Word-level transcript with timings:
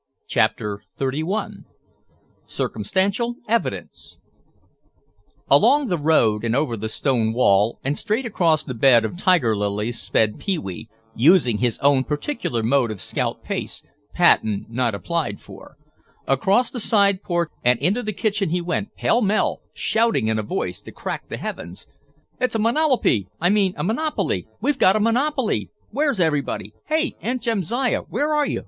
CHAPTER 0.27 0.81
XXXI 0.99 1.57
CIRCUMSTANTIAL 2.47 3.35
EVIDENCE 3.47 4.19
Along 5.47 5.89
the 5.89 5.97
road 5.99 6.43
and 6.43 6.55
over 6.55 6.75
the 6.75 6.89
stone 6.89 7.33
wall 7.33 7.77
and 7.83 7.95
straight 7.95 8.25
across 8.25 8.63
the 8.63 8.73
bed 8.73 9.05
of 9.05 9.15
tiger 9.15 9.55
lilies 9.55 10.01
sped 10.01 10.39
Pee 10.39 10.57
wee, 10.57 10.89
using 11.15 11.59
his 11.59 11.77
own 11.83 12.03
particular 12.03 12.63
mode 12.63 12.89
of 12.89 12.99
scout 12.99 13.43
pace, 13.43 13.83
patent 14.11 14.71
not 14.71 14.95
applied 14.95 15.39
for. 15.39 15.77
Across 16.27 16.71
the 16.71 16.79
side 16.79 17.21
porch 17.21 17.51
and 17.63 17.77
into 17.77 18.01
the 18.01 18.11
kitchen 18.11 18.49
he 18.49 18.59
went, 18.59 18.95
pell 18.95 19.21
mell, 19.21 19.61
shouting 19.71 20.29
in 20.29 20.39
a 20.39 20.41
voice 20.41 20.81
to 20.81 20.91
crack 20.91 21.29
the 21.29 21.37
heavens. 21.37 21.85
"It's 22.39 22.55
a 22.55 22.59
monolopy—I 22.59 23.51
mean 23.51 23.75
a 23.77 23.83
monopoly! 23.83 24.47
We've 24.61 24.79
got 24.79 24.95
a 24.95 24.99
monopoly! 24.99 25.69
Where's 25.91 26.19
everybody? 26.19 26.73
Hey, 26.87 27.13
Aunt 27.21 27.43
Jamsiah, 27.43 28.05
where 28.09 28.33
are 28.33 28.47
you? 28.47 28.59